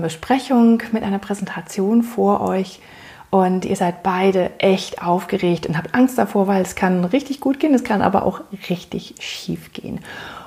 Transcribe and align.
Besprechung 0.00 0.82
mit 0.92 1.02
einer 1.02 1.18
Präsentation 1.18 2.02
vor 2.02 2.40
euch 2.40 2.80
und 3.30 3.64
ihr 3.64 3.76
seid 3.76 4.02
beide 4.02 4.58
echt 4.58 5.02
aufgeregt 5.02 5.66
und 5.66 5.76
habt 5.76 5.94
Angst 5.94 6.16
davor, 6.16 6.46
weil 6.46 6.62
es 6.62 6.74
kann 6.74 7.04
richtig 7.04 7.40
gut 7.40 7.60
gehen, 7.60 7.74
es 7.74 7.84
kann 7.84 8.00
aber 8.00 8.24
auch 8.24 8.40
richtig 8.70 9.14
schief 9.20 9.72
gehen. 9.72 10.00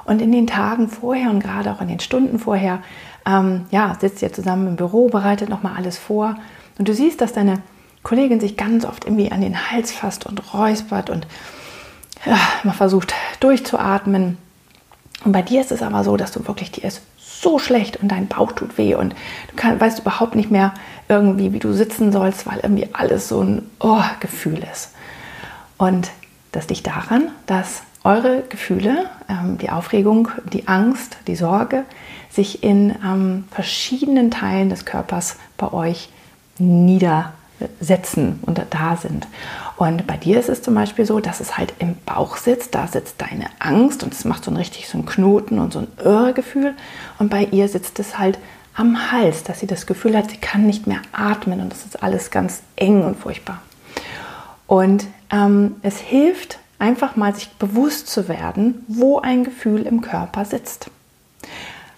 Und 0.05 0.21
in 0.21 0.31
den 0.31 0.47
Tagen 0.47 0.89
vorher 0.89 1.29
und 1.29 1.41
gerade 1.41 1.71
auch 1.71 1.81
in 1.81 1.87
den 1.87 1.99
Stunden 1.99 2.39
vorher, 2.39 2.79
ähm, 3.25 3.65
ja, 3.69 3.95
sitzt 3.99 4.21
ihr 4.23 4.33
zusammen 4.33 4.67
im 4.67 4.75
Büro, 4.75 5.09
bereitet 5.09 5.49
nochmal 5.49 5.75
alles 5.77 5.97
vor 5.97 6.35
und 6.79 6.87
du 6.87 6.93
siehst, 6.93 7.21
dass 7.21 7.33
deine 7.33 7.61
Kollegin 8.01 8.39
sich 8.39 8.57
ganz 8.57 8.83
oft 8.83 9.05
irgendwie 9.05 9.31
an 9.31 9.41
den 9.41 9.71
Hals 9.71 9.91
fasst 9.91 10.25
und 10.25 10.53
räuspert 10.53 11.11
und 11.11 11.27
ja, 12.25 12.37
man 12.63 12.73
versucht 12.73 13.13
durchzuatmen. 13.39 14.37
Und 15.23 15.31
bei 15.31 15.43
dir 15.43 15.61
ist 15.61 15.71
es 15.71 15.83
aber 15.83 16.03
so, 16.03 16.17
dass 16.17 16.31
du 16.31 16.47
wirklich 16.47 16.71
dir 16.71 16.85
es 16.85 17.01
so 17.41 17.59
schlecht 17.59 17.97
und 17.97 18.09
dein 18.09 18.27
Bauch 18.27 18.51
tut 18.51 18.77
weh 18.77 18.95
und 18.95 19.13
du 19.49 19.55
kann, 19.55 19.79
weißt 19.79 19.99
überhaupt 19.99 20.35
nicht 20.35 20.51
mehr 20.51 20.73
irgendwie, 21.09 21.53
wie 21.53 21.59
du 21.59 21.73
sitzen 21.73 22.11
sollst, 22.11 22.45
weil 22.45 22.59
irgendwie 22.61 22.87
alles 22.93 23.27
so 23.27 23.41
ein 23.41 23.69
oh, 23.79 24.03
Gefühl 24.19 24.63
ist. 24.71 24.91
Und 25.77 26.11
das 26.51 26.69
liegt 26.69 26.85
daran, 26.87 27.29
dass 27.47 27.81
eure 28.03 28.43
Gefühle, 28.49 29.09
ähm, 29.29 29.57
die 29.57 29.69
Aufregung, 29.69 30.29
die 30.51 30.67
Angst, 30.67 31.17
die 31.27 31.35
Sorge, 31.35 31.85
sich 32.29 32.63
in 32.63 32.95
ähm, 33.03 33.45
verschiedenen 33.51 34.31
Teilen 34.31 34.69
des 34.69 34.85
Körpers 34.85 35.37
bei 35.57 35.71
euch 35.71 36.09
niedersetzen 37.61 38.39
und 38.43 38.61
da 38.69 38.95
sind. 38.95 39.27
Und 39.77 40.07
bei 40.07 40.17
dir 40.17 40.39
ist 40.39 40.49
es 40.49 40.61
zum 40.61 40.75
Beispiel 40.75 41.05
so, 41.05 41.19
dass 41.19 41.39
es 41.39 41.57
halt 41.57 41.73
im 41.79 41.95
Bauch 42.05 42.37
sitzt, 42.37 42.75
da 42.75 42.87
sitzt 42.87 43.21
deine 43.21 43.47
Angst 43.59 44.03
und 44.03 44.13
es 44.13 44.25
macht 44.25 44.43
so 44.43 44.51
ein 44.51 44.57
richtig 44.57 44.87
so 44.87 44.97
ein 44.97 45.05
Knoten 45.05 45.59
und 45.59 45.73
so 45.73 45.79
ein 45.79 45.87
Irrgefühl. 46.03 46.73
Und 47.19 47.29
bei 47.29 47.45
ihr 47.45 47.67
sitzt 47.67 47.99
es 47.99 48.17
halt 48.17 48.37
am 48.75 49.11
Hals, 49.11 49.43
dass 49.43 49.59
sie 49.59 49.67
das 49.67 49.85
Gefühl 49.85 50.15
hat, 50.17 50.29
sie 50.29 50.37
kann 50.37 50.65
nicht 50.65 50.87
mehr 50.87 51.01
atmen 51.11 51.59
und 51.59 51.71
das 51.71 51.85
ist 51.85 52.01
alles 52.03 52.31
ganz 52.31 52.61
eng 52.75 53.03
und 53.03 53.17
furchtbar. 53.17 53.61
Und 54.67 55.05
ähm, 55.29 55.75
es 55.81 55.97
hilft 55.97 56.59
einfach 56.79 57.15
mal, 57.15 57.35
sich 57.35 57.49
bewusst 57.51 58.07
zu 58.07 58.27
werden, 58.27 58.85
wo 58.87 59.19
ein 59.19 59.43
Gefühl 59.43 59.81
im 59.83 60.01
Körper 60.01 60.45
sitzt. 60.45 60.89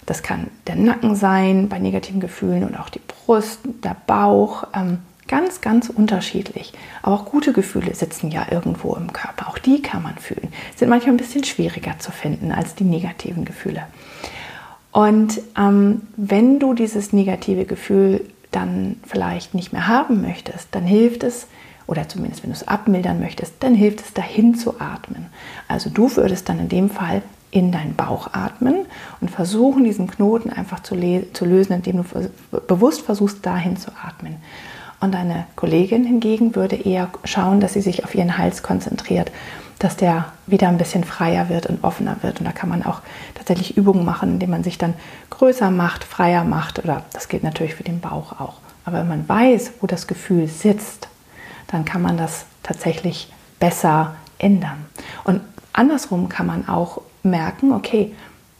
Das 0.05 0.23
kann 0.23 0.47
der 0.67 0.75
Nacken 0.75 1.15
sein 1.15 1.69
bei 1.69 1.79
negativen 1.79 2.19
Gefühlen 2.19 2.63
und 2.63 2.75
auch 2.77 2.89
die 2.89 2.99
Brust, 2.99 3.59
der 3.83 3.95
Bauch. 4.07 4.65
Ähm, 4.73 4.99
Ganz, 5.27 5.61
ganz 5.61 5.89
unterschiedlich. 5.89 6.73
Aber 7.01 7.15
auch 7.15 7.25
gute 7.25 7.53
Gefühle 7.53 7.95
sitzen 7.95 8.29
ja 8.29 8.47
irgendwo 8.51 8.95
im 8.95 9.13
Körper. 9.13 9.47
Auch 9.47 9.57
die 9.57 9.81
kann 9.81 10.03
man 10.03 10.17
fühlen. 10.17 10.49
Sind 10.75 10.89
manchmal 10.89 11.13
ein 11.13 11.17
bisschen 11.17 11.43
schwieriger 11.43 11.97
zu 11.99 12.11
finden 12.11 12.51
als 12.51 12.75
die 12.75 12.83
negativen 12.83 13.45
Gefühle. 13.45 13.87
Und 14.91 15.41
ähm, 15.57 16.03
wenn 16.17 16.59
du 16.59 16.73
dieses 16.73 17.13
negative 17.13 17.65
Gefühl 17.65 18.25
dann 18.51 18.97
vielleicht 19.07 19.55
nicht 19.55 19.73
mehr 19.73 19.87
haben 19.87 20.21
möchtest, 20.21 20.67
dann 20.71 20.83
hilft 20.83 21.23
es, 21.23 21.47
oder 21.87 22.07
zumindest 22.07 22.43
wenn 22.43 22.51
du 22.51 22.55
es 22.55 22.67
abmildern 22.67 23.19
möchtest, 23.19 23.55
dann 23.61 23.75
hilft 23.75 24.01
es 24.01 24.13
dahin 24.13 24.55
zu 24.55 24.79
atmen. 24.79 25.27
Also 25.67 25.89
du 25.89 26.15
würdest 26.15 26.47
dann 26.47 26.59
in 26.59 26.69
dem 26.69 26.89
Fall 26.89 27.23
in 27.49 27.71
deinen 27.71 27.95
Bauch 27.95 28.33
atmen 28.33 28.85
und 29.21 29.29
versuchen, 29.29 29.83
diesen 29.83 30.07
Knoten 30.07 30.49
einfach 30.49 30.81
zu, 30.81 30.95
zu 31.33 31.45
lösen, 31.45 31.73
indem 31.73 32.03
du 32.03 32.59
bewusst 32.67 33.01
versuchst, 33.01 33.45
dahin 33.45 33.77
zu 33.77 33.91
atmen. 33.91 34.37
Und 35.03 35.11
deine 35.11 35.47
Kollegin 35.57 36.05
hingegen 36.05 36.55
würde 36.55 36.77
eher 36.77 37.09
schauen, 37.25 37.59
dass 37.59 37.73
sie 37.73 37.81
sich 37.81 38.05
auf 38.05 38.15
ihren 38.15 38.37
Hals 38.37 38.63
konzentriert, 38.63 39.33
dass 39.77 39.97
der 39.97 40.31
wieder 40.47 40.69
ein 40.69 40.77
bisschen 40.77 41.03
freier 41.03 41.49
wird 41.49 41.65
und 41.65 41.83
offener 41.83 42.15
wird. 42.21 42.39
Und 42.39 42.45
da 42.45 42.53
kann 42.53 42.69
man 42.69 42.83
auch 42.83 43.01
tatsächlich 43.35 43.75
Übungen 43.75 44.05
machen, 44.05 44.29
indem 44.29 44.51
man 44.51 44.63
sich 44.63 44.77
dann 44.77 44.93
größer 45.29 45.71
macht, 45.71 46.05
freier 46.05 46.45
macht. 46.45 46.79
Oder 46.79 47.03
das 47.11 47.27
gilt 47.27 47.43
natürlich 47.43 47.75
für 47.75 47.83
den 47.83 47.99
Bauch 47.99 48.39
auch. 48.39 48.53
Aber 48.85 48.99
wenn 48.99 49.09
man 49.09 49.27
weiß, 49.27 49.73
wo 49.81 49.87
das 49.87 50.07
Gefühl 50.07 50.47
sitzt, 50.47 51.09
dann 51.67 51.83
kann 51.83 52.01
man 52.01 52.15
das 52.15 52.45
tatsächlich 52.63 53.29
besser 53.59 54.15
ändern. 54.37 54.85
Und 55.25 55.41
andersrum 55.73 56.29
kann 56.29 56.45
man 56.45 56.69
auch 56.69 57.01
merken, 57.23 57.73
okay, 57.73 58.13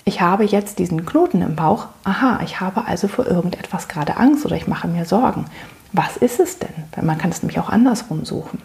ich 0.06 0.22
habe 0.22 0.44
jetzt 0.44 0.80
diesen 0.80 1.06
Knoten 1.06 1.41
im 1.41 1.56
Bauch. 1.56 1.88
Aha, 2.03 2.40
ich 2.44 2.59
habe 2.59 2.88
also 2.88 3.08
vor 3.08 3.25
irgendetwas 3.25 3.88
gerade 3.88 4.18
Angst 4.18 4.46
oder 4.46 4.56
ich 4.56 4.68
mache 4.68 4.88
mir 4.88 5.06
Sorgen 5.06 5.46
was 5.94 6.18
ist 6.18 6.40
es 6.40 6.59
denn? 6.59 6.74
Man 7.02 7.18
kann 7.18 7.30
es 7.30 7.41
nämlich 7.41 7.59
auch 7.59 7.69
andersrum 7.69 8.25
suchen. 8.25 8.59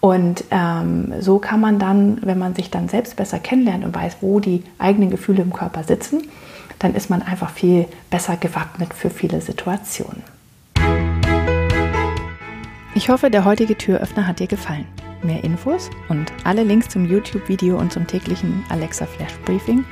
Und 0.00 0.44
ähm, 0.50 1.12
so 1.20 1.38
kann 1.38 1.60
man 1.60 1.78
dann, 1.78 2.18
wenn 2.22 2.38
man 2.38 2.54
sich 2.54 2.70
dann 2.70 2.88
selbst 2.88 3.16
besser 3.16 3.38
kennenlernt 3.38 3.84
und 3.84 3.94
weiß, 3.94 4.18
wo 4.20 4.40
die 4.40 4.64
eigenen 4.78 5.10
Gefühle 5.10 5.42
im 5.42 5.52
Körper 5.52 5.84
sitzen, 5.84 6.22
dann 6.78 6.94
ist 6.94 7.10
man 7.10 7.22
einfach 7.22 7.50
viel 7.50 7.86
besser 8.10 8.36
gewappnet 8.36 8.92
für 8.94 9.10
viele 9.10 9.40
Situationen. 9.40 10.22
Ich 12.94 13.10
hoffe, 13.10 13.30
der 13.30 13.44
heutige 13.44 13.76
Türöffner 13.76 14.26
hat 14.26 14.40
dir 14.40 14.46
gefallen. 14.46 14.86
Mehr 15.22 15.44
Infos 15.44 15.90
und 16.08 16.32
alle 16.44 16.62
Links 16.62 16.88
zum 16.88 17.06
YouTube-Video 17.06 17.78
und 17.78 17.92
zum 17.92 18.06
täglichen 18.06 18.64
Alexa 18.70 19.06
Flash 19.06 19.34
Briefing 19.44 19.84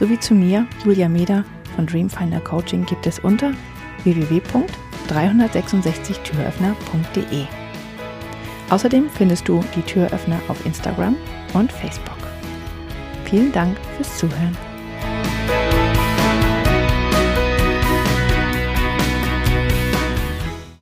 sowie 0.00 0.18
zu 0.18 0.34
mir, 0.34 0.66
Julia 0.84 1.08
Meder 1.08 1.44
von 1.76 1.86
Dreamfinder 1.86 2.40
Coaching 2.40 2.84
gibt 2.86 3.06
es 3.06 3.20
unter 3.20 3.52
www 4.02 4.40
366türöffner.de. 5.10 7.44
Außerdem 8.70 9.10
findest 9.10 9.46
du 9.48 9.62
die 9.74 9.82
Türöffner 9.82 10.40
auf 10.48 10.64
Instagram 10.64 11.16
und 11.52 11.70
Facebook. 11.72 12.16
Vielen 13.24 13.52
Dank 13.52 13.76
fürs 13.96 14.16
Zuhören. 14.18 14.69